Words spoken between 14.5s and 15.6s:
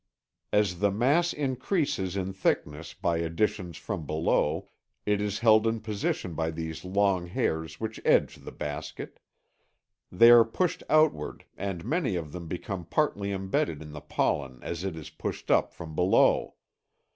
as it is pushed